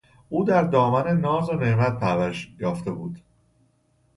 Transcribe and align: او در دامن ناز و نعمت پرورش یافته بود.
او 0.29 0.43
در 0.43 0.63
دامن 0.63 1.17
ناز 1.19 1.49
و 1.49 1.53
نعمت 1.53 1.99
پرورش 1.99 2.51
یافته 2.59 2.91
بود. 2.91 3.21